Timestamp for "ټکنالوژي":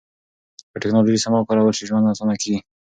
0.83-1.23